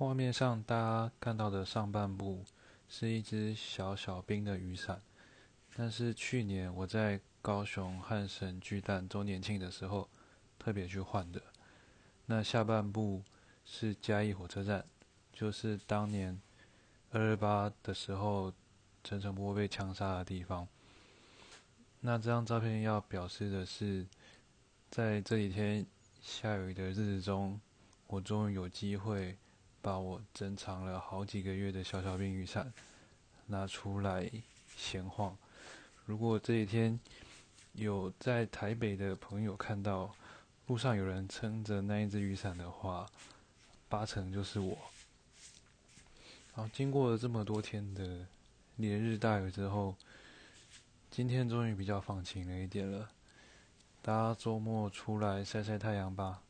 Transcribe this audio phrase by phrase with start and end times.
[0.00, 2.42] 画面上大家看到的上半部
[2.88, 4.98] 是一只小小兵的雨伞，
[5.76, 10.08] 但是去年我在高雄汉神巨蛋周年庆的时候
[10.58, 11.42] 特别去换的。
[12.24, 13.22] 那下半部
[13.66, 14.86] 是嘉义火车站，
[15.34, 16.40] 就是当年
[17.10, 18.50] 二二八的时候
[19.04, 20.66] 陈诚波被枪杀的地方。
[22.00, 24.06] 那这张照片要表示的是，
[24.90, 25.84] 在这几天
[26.22, 27.60] 下雨的日子中，
[28.06, 29.36] 我终于有机会。
[29.82, 32.72] 把我珍藏了好几个月的小小冰雨伞
[33.46, 34.30] 拿出来
[34.76, 35.36] 闲晃。
[36.06, 36.98] 如果这几天
[37.72, 40.14] 有在台北的朋友看到
[40.66, 43.06] 路上有人撑着那一只雨伞的话，
[43.88, 44.76] 八成就是我。
[46.52, 48.26] 好，经过了这么多天的
[48.76, 49.94] 连日大雨之后，
[51.10, 53.08] 今天终于比较放晴了一点了。
[54.02, 56.40] 大家周末出来晒晒太阳吧。